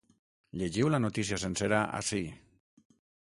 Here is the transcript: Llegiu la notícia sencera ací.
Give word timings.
Llegiu 0.61 0.89
la 0.93 0.99
notícia 1.03 1.39
sencera 1.43 1.83
ací. 1.99 2.23